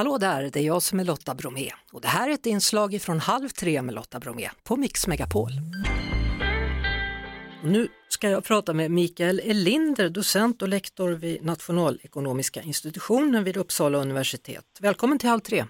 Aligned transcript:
Hallå 0.00 0.18
där, 0.18 0.50
det 0.52 0.60
är 0.60 0.62
jag 0.62 0.82
som 0.82 1.00
är 1.00 1.04
Lotta 1.04 1.34
Bromé 1.34 1.70
och 1.92 2.00
det 2.00 2.08
här 2.08 2.28
är 2.28 2.34
ett 2.34 2.46
inslag 2.46 3.02
från 3.02 3.20
Halv 3.20 3.48
tre 3.48 3.82
med 3.82 3.94
Lotta 3.94 4.20
Bromé 4.20 4.50
på 4.64 4.76
Mix 4.76 5.06
Megapol. 5.06 5.50
Nu 7.64 7.88
ska 8.08 8.30
jag 8.30 8.44
prata 8.44 8.74
med 8.74 8.90
Mikael 8.90 9.40
Elinder, 9.44 10.08
docent 10.08 10.62
och 10.62 10.68
lektor 10.68 11.10
vid 11.10 11.44
Nationalekonomiska 11.44 12.62
institutionen 12.62 13.44
vid 13.44 13.56
Uppsala 13.56 13.98
universitet. 13.98 14.64
Välkommen 14.80 15.18
till 15.18 15.28
Halv 15.28 15.40
tre. 15.40 15.64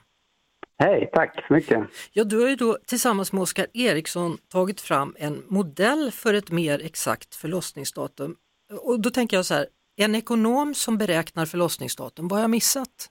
Hej, 0.78 1.10
tack 1.12 1.44
så 1.48 1.52
mycket. 1.54 1.80
Ja, 2.12 2.24
du 2.24 2.40
har 2.40 2.48
ju 2.48 2.56
då 2.56 2.78
tillsammans 2.86 3.32
med 3.32 3.42
Oskar 3.42 3.66
Eriksson 3.74 4.38
tagit 4.48 4.80
fram 4.80 5.16
en 5.18 5.42
modell 5.48 6.10
för 6.12 6.34
ett 6.34 6.50
mer 6.50 6.80
exakt 6.84 7.34
förlossningsdatum. 7.34 8.36
Och 8.80 9.00
då 9.00 9.10
tänker 9.10 9.36
jag 9.36 9.46
så 9.46 9.54
här, 9.54 9.66
en 9.96 10.14
ekonom 10.14 10.74
som 10.74 10.98
beräknar 10.98 11.46
förlossningsdatum, 11.46 12.28
vad 12.28 12.38
har 12.38 12.44
jag 12.44 12.50
missat? 12.50 13.10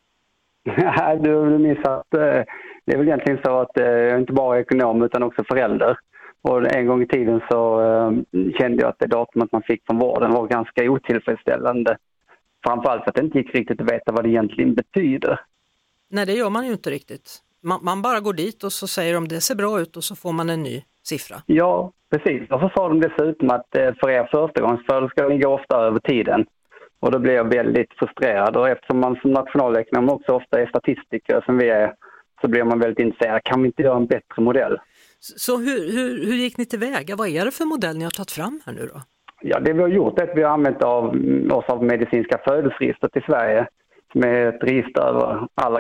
Du 1.23 1.35
har 1.35 1.57
missat, 1.57 2.13
eh, 2.13 2.43
det 2.85 2.93
är 2.93 2.97
väl 2.97 3.07
egentligen 3.07 3.39
så 3.43 3.59
att 3.59 3.71
jag 3.73 3.87
är 3.87 4.17
inte 4.17 4.33
bara 4.33 4.59
ekonom 4.59 5.03
utan 5.03 5.23
också 5.23 5.43
förälder. 5.43 5.97
Och 6.41 6.75
en 6.75 6.87
gång 6.87 7.01
i 7.01 7.07
tiden 7.07 7.41
så 7.51 7.81
eh, 7.81 8.11
kände 8.59 8.81
jag 8.81 8.89
att 8.89 8.99
det 8.99 9.07
datumet 9.07 9.51
man 9.51 9.61
fick 9.61 9.85
från 9.85 9.99
vården 9.99 10.31
var 10.31 10.47
ganska 10.47 10.91
otillfredsställande. 10.91 11.97
Framförallt 12.65 13.03
för 13.03 13.09
att 13.09 13.15
det 13.15 13.21
inte 13.21 13.37
gick 13.37 13.55
riktigt 13.55 13.81
att 13.81 13.91
veta 13.91 14.11
vad 14.11 14.23
det 14.23 14.29
egentligen 14.29 14.73
betyder. 14.73 15.39
Nej, 16.09 16.25
det 16.25 16.33
gör 16.33 16.49
man 16.49 16.65
ju 16.65 16.71
inte 16.71 16.89
riktigt. 16.89 17.39
Man, 17.63 17.79
man 17.83 18.01
bara 18.01 18.19
går 18.19 18.33
dit 18.33 18.63
och 18.63 18.71
så 18.71 18.87
säger 18.87 19.13
de 19.13 19.27
det 19.27 19.41
ser 19.41 19.55
bra 19.55 19.79
ut 19.79 19.97
och 19.97 20.03
så 20.03 20.15
får 20.15 20.33
man 20.33 20.49
en 20.49 20.63
ny 20.63 20.83
siffra. 21.03 21.35
Ja, 21.45 21.91
precis. 22.11 22.49
Och 22.51 22.59
så 22.59 22.71
sa 22.75 22.89
de 22.89 22.99
dessutom 23.01 23.49
att 23.49 23.75
eh, 23.75 23.93
för 23.99 24.09
er 24.09 24.23
förstagångsföderskor 24.31 25.41
går 25.41 25.53
ofta 25.53 25.77
över 25.77 25.99
tiden. 25.99 26.45
Och 26.99 27.11
då 27.11 27.19
blev 27.19 27.35
jag 27.35 27.53
väldigt 27.53 27.93
frustrerad 27.99 28.57
och 28.57 28.69
eftersom 28.69 28.99
man 28.99 29.15
som 29.15 29.31
nationalekonom 29.31 30.09
också 30.09 30.31
ofta 30.31 30.61
är 30.61 30.67
statistiker 30.67 31.41
som 31.45 31.57
vi 31.57 31.69
är 31.69 31.93
så 32.41 32.47
blir 32.47 32.63
man 32.63 32.79
väldigt 32.79 32.99
intresserad. 32.99 33.43
Kan 33.43 33.61
vi 33.61 33.67
inte 33.67 33.81
göra 33.81 33.97
en 33.97 34.05
bättre 34.05 34.41
modell? 34.41 34.77
Så 35.19 35.57
hur, 35.57 35.91
hur, 35.91 36.25
hur 36.25 36.33
gick 36.33 36.57
ni 36.57 36.65
tillväga? 36.65 37.15
Vad 37.15 37.27
är 37.27 37.45
det 37.45 37.51
för 37.51 37.65
modell 37.65 37.97
ni 37.97 38.03
har 38.03 38.11
tagit 38.11 38.31
fram 38.31 38.61
här 38.65 38.73
nu 38.73 38.89
då? 38.93 39.01
Ja, 39.41 39.59
det 39.59 39.73
vi 39.73 39.81
har 39.81 39.87
gjort 39.87 40.19
är 40.19 40.23
att 40.23 40.37
vi 40.37 40.43
har 40.43 40.51
använt 40.51 40.83
av, 40.83 41.05
oss 41.51 41.65
av 41.67 41.83
medicinska 41.83 42.37
födelseregistret 42.47 43.17
i 43.17 43.21
Sverige 43.21 43.67
som 44.11 44.23
är 44.23 44.45
ett 44.45 44.63
register 44.63 45.01
över 45.01 45.47
alla, 45.55 45.79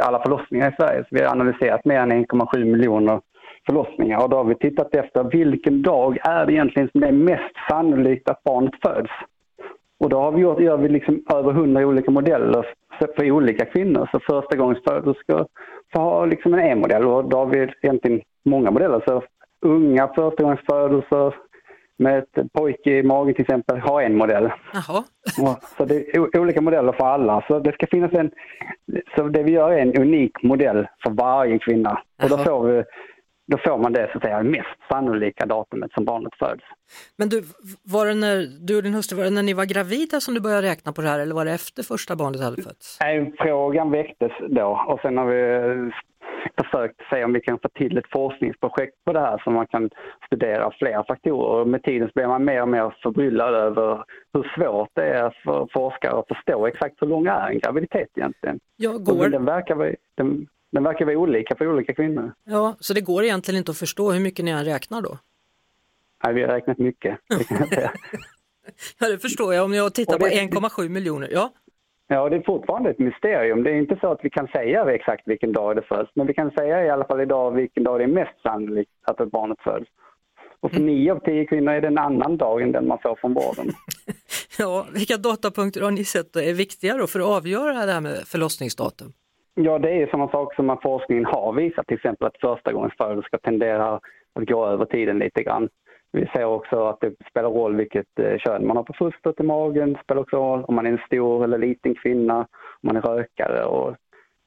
alla 0.00 0.22
förlossningar 0.22 0.70
i 0.70 0.74
Sverige. 0.76 1.00
Så 1.02 1.08
vi 1.10 1.22
har 1.22 1.32
analyserat 1.32 1.84
mer 1.84 1.98
än 1.98 2.12
1,7 2.12 2.64
miljoner 2.64 3.20
förlossningar 3.66 4.22
och 4.22 4.30
då 4.30 4.36
har 4.36 4.44
vi 4.44 4.54
tittat 4.54 4.94
efter 4.94 5.24
vilken 5.24 5.82
dag 5.82 6.18
är 6.22 6.46
det 6.46 6.52
egentligen 6.52 6.88
som 6.92 7.00
det 7.00 7.08
är 7.08 7.12
mest 7.12 7.54
sannolikt 7.70 8.28
att 8.28 8.42
barnet 8.42 8.74
föds. 8.82 9.10
Och 10.00 10.08
då 10.08 10.20
har 10.20 10.32
vi 10.32 10.40
gjort, 10.40 10.60
gör 10.60 10.76
vi 10.76 10.88
liksom 10.88 11.24
över 11.34 11.52
hundra 11.52 11.86
olika 11.86 12.10
modeller 12.10 12.66
för 12.98 13.30
olika 13.30 13.64
kvinnor. 13.64 14.08
Så 14.12 14.20
första 14.20 14.56
gångs 14.56 14.78
föderskor 14.84 15.46
får 15.92 16.00
ha 16.00 16.24
liksom 16.24 16.54
en 16.54 16.60
E-modell 16.60 17.04
och 17.06 17.28
då 17.28 17.36
har 17.36 17.46
vi 17.46 17.72
egentligen 17.82 18.20
många 18.44 18.70
modeller. 18.70 19.02
Så 19.06 19.22
unga 19.66 20.08
förstagångsfödelser 20.08 21.34
med 21.98 22.18
ett 22.18 22.52
pojke 22.52 22.90
i 22.90 23.02
magen 23.02 23.34
till 23.34 23.42
exempel 23.42 23.78
har 23.78 24.02
en 24.02 24.16
modell. 24.16 24.50
Jaha. 24.72 25.04
så 25.76 25.84
det 25.84 26.16
är 26.16 26.38
olika 26.38 26.60
modeller 26.60 26.92
för 26.92 27.04
alla. 27.04 27.44
Så 27.48 27.58
det 27.58 27.72
ska 27.72 27.86
finnas 27.86 28.12
en... 28.12 28.30
Så 29.16 29.28
det 29.28 29.42
vi 29.42 29.52
gör 29.52 29.70
är 29.70 29.78
en 29.78 29.96
unik 29.96 30.42
modell 30.42 30.86
för 31.02 31.10
varje 31.10 31.58
kvinna. 31.58 32.02
Jaha. 32.16 32.24
Och 32.24 32.38
då 32.38 32.44
får 32.44 32.66
vi 32.66 32.84
då 33.50 33.58
får 33.58 33.78
man 33.78 33.92
det 33.92 34.08
så 34.12 34.18
att 34.18 34.24
säga 34.24 34.42
mest 34.42 34.78
sannolika 34.88 35.46
datumet 35.46 35.92
som 35.92 36.04
barnet 36.04 36.34
föds. 36.38 36.64
Men 37.16 37.28
du, 37.28 37.42
var 37.82 38.06
det 38.06 38.14
när 38.14 38.66
du 38.66 38.76
och 38.76 38.82
din 38.82 38.94
hustru, 38.94 39.16
var 39.16 39.24
det 39.24 39.30
när 39.30 39.42
ni 39.42 39.54
var 39.54 39.64
gravida 39.64 40.20
som 40.20 40.34
du 40.34 40.40
började 40.40 40.66
räkna 40.66 40.92
på 40.92 41.02
det 41.02 41.08
här 41.08 41.18
eller 41.18 41.34
var 41.34 41.44
det 41.44 41.52
efter 41.52 41.82
första 41.82 42.16
barnet 42.16 42.40
hade 42.40 42.62
fötts? 42.62 42.98
Nej, 43.00 43.32
frågan 43.38 43.90
väcktes 43.90 44.32
då 44.48 44.84
och 44.88 45.00
sen 45.00 45.16
har 45.16 45.26
vi 45.26 45.90
försökt 46.62 47.00
se 47.10 47.24
om 47.24 47.32
vi 47.32 47.40
kan 47.40 47.58
få 47.62 47.68
till 47.68 47.98
ett 47.98 48.10
forskningsprojekt 48.12 49.04
på 49.04 49.12
det 49.12 49.20
här 49.20 49.40
så 49.44 49.50
man 49.50 49.66
kan 49.66 49.90
studera 50.26 50.70
fler 50.78 51.04
faktorer. 51.08 51.64
Med 51.64 51.82
tiden 51.82 52.10
blir 52.14 52.26
man 52.26 52.44
mer 52.44 52.62
och 52.62 52.68
mer 52.68 52.94
förbryllad 53.02 53.54
över 53.54 54.04
hur 54.32 54.52
svårt 54.56 54.90
det 54.94 55.08
är 55.08 55.36
för 55.44 55.68
forskare 55.72 56.18
att 56.18 56.28
förstå 56.28 56.66
exakt 56.66 56.94
hur 57.02 57.06
lång 57.06 57.26
är 57.26 57.48
en 57.48 57.58
graviditet 57.58 58.08
egentligen. 58.16 58.58
Ja, 58.76 58.92
går... 58.92 59.28
den 59.28 59.44
verkar, 59.44 59.96
den, 60.14 60.46
den 60.72 60.82
verkar 60.84 61.04
vara 61.04 61.18
olika 61.18 61.56
för 61.56 61.72
olika 61.72 61.94
kvinnor. 61.94 62.32
Ja, 62.44 62.76
så 62.80 62.94
det 62.94 63.00
går 63.00 63.24
egentligen 63.24 63.58
inte 63.58 63.70
att 63.70 63.78
förstå 63.78 64.12
hur 64.12 64.20
mycket 64.20 64.44
ni 64.44 64.50
än 64.50 64.64
räknar 64.64 65.02
då? 65.02 65.18
Nej, 66.24 66.34
vi 66.34 66.42
har 66.42 66.48
räknat 66.48 66.78
mycket, 66.78 67.18
det 67.28 67.90
ja, 68.98 69.08
det 69.08 69.18
förstår 69.18 69.54
jag 69.54 69.64
om 69.64 69.74
jag 69.74 69.94
tittar 69.94 70.18
det... 70.18 70.58
på 70.58 70.58
1,7 70.58 70.88
miljoner. 70.88 71.28
Ja. 71.32 71.52
Ja, 72.12 72.28
det 72.28 72.36
är 72.36 72.42
fortfarande 72.42 72.90
ett 72.90 72.98
mysterium. 72.98 73.62
Det 73.62 73.70
är 73.70 73.74
inte 73.74 73.98
så 74.00 74.12
att 74.12 74.20
vi 74.22 74.30
kan 74.30 74.46
säga 74.46 74.94
exakt 74.94 75.28
vilken 75.28 75.52
dag 75.52 75.76
det 75.76 75.82
föds, 75.82 76.10
men 76.14 76.26
vi 76.26 76.34
kan 76.34 76.50
säga 76.50 76.84
i 76.84 76.90
alla 76.90 77.04
fall 77.04 77.20
idag 77.20 77.50
vilken 77.50 77.84
dag 77.84 78.00
det 78.00 78.04
är 78.04 78.08
mest 78.08 78.42
sannolikt 78.42 78.90
att 79.02 79.20
ett 79.20 79.30
barnet 79.30 79.58
föds. 79.60 79.86
Och 80.60 80.70
för 80.70 80.80
mm. 80.80 80.94
nio 80.94 81.12
av 81.12 81.18
tio 81.18 81.46
kvinnor 81.46 81.72
är 81.72 81.80
det 81.80 81.86
en 81.86 81.98
annan 81.98 82.36
dag 82.36 82.62
än 82.62 82.72
den 82.72 82.88
man 82.88 82.98
får 83.02 83.16
från 83.20 83.34
vården. 83.34 83.72
ja, 84.58 84.86
vilka 84.92 85.16
datapunkter 85.16 85.80
har 85.80 85.90
ni 85.90 86.04
sett 86.04 86.36
är 86.36 86.54
viktiga 86.54 86.96
då 86.96 87.06
för 87.06 87.20
att 87.20 87.26
avgöra 87.26 87.86
det 87.86 87.92
här 87.92 88.00
med 88.00 88.16
förlossningsdatum? 88.26 89.12
Ja, 89.54 89.78
det 89.78 90.02
är 90.02 90.06
sådana 90.06 90.30
saker 90.30 90.56
som 90.56 90.78
forskningen 90.82 91.24
har 91.24 91.52
visat, 91.52 91.86
till 91.86 91.96
exempel 91.96 92.26
att 92.26 92.40
första 92.40 92.72
gången 92.72 92.90
föderskor 92.98 93.38
tenderar 93.38 93.94
att 94.34 94.48
gå 94.48 94.66
över 94.66 94.84
tiden 94.84 95.18
lite 95.18 95.42
grann. 95.42 95.68
Vi 96.12 96.26
ser 96.26 96.44
också 96.44 96.86
att 96.86 97.00
det 97.00 97.14
spelar 97.30 97.50
roll 97.50 97.76
vilket 97.76 98.18
eh, 98.18 98.38
kön 98.38 98.66
man 98.66 98.76
har 98.76 98.84
på 98.84 98.92
fostret 98.92 99.40
i 99.40 99.42
magen, 99.42 99.92
det 99.92 100.00
spelar 100.04 100.22
också 100.22 100.36
roll 100.36 100.64
om 100.64 100.74
man 100.74 100.86
är 100.86 100.90
en 100.90 101.06
stor 101.06 101.44
eller 101.44 101.58
liten 101.58 101.94
kvinna, 101.94 102.38
om 102.38 102.46
man 102.82 102.96
är 102.96 103.00
rökare 103.00 103.64
och 103.64 103.96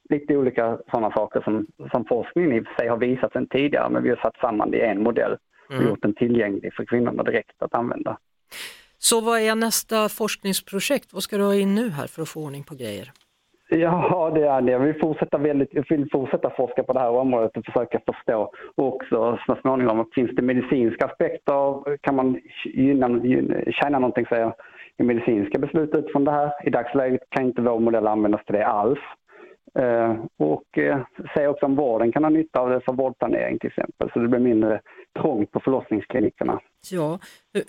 lite 0.10 0.38
olika 0.38 0.78
sådana 0.92 1.12
saker 1.12 1.42
som, 1.42 1.68
som 1.92 2.06
forskningen 2.06 2.54
i 2.54 2.60
och 2.62 2.68
för 2.68 2.74
sig 2.74 2.88
har 2.88 2.98
visat 2.98 3.34
sedan 3.34 3.48
tidigare, 3.48 3.90
men 3.90 4.04
vi 4.04 4.10
har 4.10 4.18
satt 4.18 4.38
samman 4.38 4.72
det 4.72 4.78
i 4.78 4.82
en 4.82 5.04
modell 5.04 5.38
och 5.68 5.76
mm. 5.76 5.88
gjort 5.88 6.02
den 6.02 6.16
tillgänglig 6.16 6.74
för 6.74 6.86
kvinnorna 6.86 7.24
direkt 7.24 7.62
att 7.62 7.74
använda. 7.74 8.18
Så 8.98 9.22
vad 9.22 9.40
är 9.40 9.56
nästa 9.56 10.10
forskningsprojekt? 10.10 11.14
Vad 11.14 11.24
ska 11.24 11.38
du 11.38 11.44
ha 11.44 11.56
in 11.56 11.76
nu 11.76 11.90
här 11.90 12.08
för 12.08 12.22
att 12.22 12.30
få 12.30 12.46
ordning 12.46 12.64
på 12.64 12.76
grejer? 12.76 13.12
Ja, 13.76 14.32
det 14.36 14.48
är 14.48 14.62
det. 14.62 14.72
Jag 14.72 14.80
vill 14.80 15.00
fortsätta, 15.00 15.38
väldigt, 15.38 15.74
jag 15.74 15.86
vill 15.90 16.10
fortsätta 16.12 16.50
forska 16.50 16.84
på 16.84 16.94
det 16.94 17.00
här 17.00 17.10
området 17.10 17.58
och 17.58 17.66
försöka 17.66 18.00
förstå. 18.06 18.52
Också 18.76 19.40
så 19.46 19.56
småningom, 19.62 20.10
finns 20.16 20.32
det 20.36 20.42
medicinska 20.42 21.06
aspekter? 21.06 21.98
Kan 21.98 22.16
man 22.16 22.40
gynna, 22.66 23.08
tjäna 23.72 24.00
någonting 24.00 24.26
säger 24.26 24.54
i 24.98 25.04
medicinska 25.04 25.60
beslut 25.60 25.96
utifrån 25.96 26.26
det 26.26 26.32
här? 26.32 26.68
I 26.68 26.70
dagsläget 26.70 27.22
kan 27.30 27.46
inte 27.46 27.62
vår 27.62 27.80
modell 27.80 28.08
användas 28.08 28.46
till 28.46 28.56
det 28.56 28.68
alls. 28.68 29.00
Uh, 29.80 30.26
och 30.38 30.78
uh, 30.78 30.98
se 31.36 31.48
också 31.48 31.66
om 31.66 31.76
vården 31.76 32.12
kan 32.12 32.24
ha 32.24 32.30
nytta 32.30 32.60
av 32.60 32.70
det 32.70 32.82
för 32.82 32.94
vårdplanering 32.94 33.60
till 33.60 33.70
exempel, 33.70 34.10
så 34.14 34.20
det 34.20 34.28
blir 34.28 34.40
mindre 34.40 34.82
trångt 35.22 35.52
på 35.52 35.60
förlossningsklinikerna. 35.60 36.60
Ja, 36.92 37.20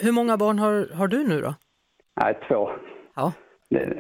hur 0.01 0.13
många 0.13 0.37
barn 0.37 0.59
har, 0.59 0.97
har 0.97 1.09
du 1.09 1.29
nu 1.29 1.41
då? 1.41 1.55
Nej, 2.21 2.39
två. 2.49 2.71
Ja, 3.17 3.33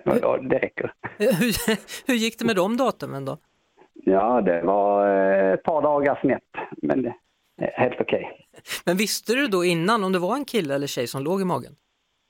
ja, 0.04 0.38
det 0.38 0.58
räcker. 0.58 0.92
Hur, 1.18 2.06
hur 2.06 2.14
gick 2.14 2.38
det 2.38 2.44
med 2.44 2.56
de 2.56 2.76
datumen 2.76 3.24
då? 3.24 3.38
Ja, 3.94 4.40
det 4.40 4.62
var 4.62 5.08
eh, 5.08 5.52
ett 5.52 5.62
par 5.62 5.82
dagar 5.82 6.18
snett, 6.20 6.42
men 6.82 7.12
helt 7.72 8.00
okej. 8.00 8.24
Okay. 8.24 8.30
Men 8.86 8.96
visste 8.96 9.32
du 9.32 9.46
då 9.46 9.64
innan 9.64 10.04
om 10.04 10.12
det 10.12 10.18
var 10.18 10.36
en 10.36 10.44
kille 10.44 10.74
eller 10.74 10.86
tjej 10.86 11.06
som 11.06 11.22
låg 11.22 11.40
i 11.40 11.44
magen? 11.44 11.76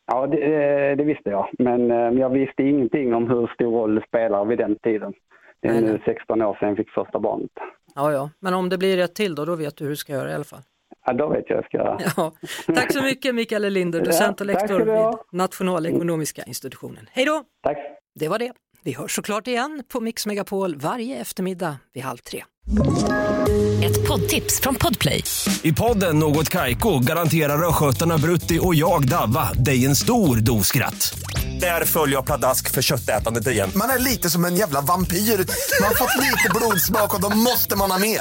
Ja, 0.06 0.27
det, 0.27 0.37
eh, 0.37 0.97
det 0.97 1.05
visste 1.05 1.31
jag, 1.31 1.49
men 1.59 1.91
eh, 1.91 1.97
jag 1.97 2.31
visste 2.31 2.62
ingenting 2.62 3.15
om 3.15 3.31
hur 3.31 3.47
stor 3.55 3.71
roll 3.71 3.94
det 3.94 4.05
spelar 4.09 4.44
vid 4.44 4.59
den 4.59 4.76
tiden. 4.76 5.12
Det 5.61 5.69
är 5.69 5.81
nu 5.81 6.00
16 6.05 6.43
år 6.43 6.56
sedan 6.61 6.69
jag 6.69 6.76
fick 6.76 6.91
första 6.91 7.19
barnet. 7.19 7.50
Ja, 7.94 8.12
ja, 8.12 8.31
men 8.38 8.55
om 8.55 8.69
det 8.69 8.78
blir 8.78 8.97
rätt 8.97 9.15
till 9.15 9.34
då, 9.34 9.44
då 9.44 9.56
vet 9.56 9.76
du 9.76 9.84
hur 9.84 9.91
du 9.91 9.97
ska 9.97 10.12
göra 10.12 10.31
i 10.31 10.34
alla 10.34 10.44
fall. 10.44 10.62
Ja, 11.07 11.13
då 11.13 11.29
vet 11.29 11.45
jag 11.49 11.57
vad 11.57 11.65
jag 11.65 11.65
ska 11.65 11.77
göra. 11.79 12.13
Ja. 12.17 12.33
Tack 12.75 12.93
så 12.93 13.03
mycket 13.03 13.35
Mikael 13.35 13.73
Linder, 13.73 14.05
docent 14.05 14.41
och 14.41 14.47
lektor 14.47 14.81
vid 14.81 15.19
Nationalekonomiska 15.33 16.43
institutionen. 16.43 17.09
Hej 17.13 17.25
då! 17.25 17.43
Tack! 17.63 17.77
Det 18.21 18.29
var 18.29 18.39
det. 18.39 18.53
Vi 18.85 18.93
hörs 18.93 19.15
såklart 19.17 19.47
igen 19.47 19.83
på 19.89 20.01
Mix 20.01 20.27
Megapol 20.27 20.77
varje 20.77 21.17
eftermiddag 21.21 21.77
vid 21.95 22.03
halv 22.03 22.19
tre. 22.19 22.45
Ett 23.85 24.09
poddtips 24.09 24.61
från 24.61 24.75
Podplay. 24.75 25.25
I 25.62 25.73
podden 25.73 26.19
Något 26.19 26.49
Kaiko 26.49 26.99
garanterar 26.99 27.69
östgötarna 27.69 28.19
Brutti 28.19 28.59
och 28.62 28.75
jag, 28.75 29.09
Davva, 29.09 29.53
dig 29.53 29.87
en 29.87 29.97
stor 29.97 30.37
dos 30.37 30.67
skratt. 30.67 31.19
Där 31.61 31.85
följer 31.85 32.17
jag 32.17 32.27
pladask 32.27 32.71
för 32.71 32.83
köttätandet 32.83 33.47
igen. 33.47 33.71
Man 33.77 33.91
är 33.91 33.99
lite 33.99 34.31
som 34.31 34.45
en 34.45 34.57
jävla 34.57 34.81
vampyr. 34.81 35.17
Man 35.81 35.89
har 35.89 35.95
fått 35.95 36.23
lite 36.23 36.50
blodsmak 36.55 37.15
och 37.15 37.21
då 37.31 37.37
måste 37.37 37.77
man 37.79 37.91
ha 37.91 37.99
mer. 37.99 38.21